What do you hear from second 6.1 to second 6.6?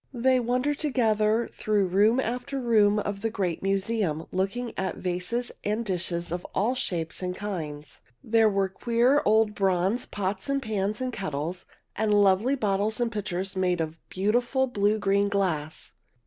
of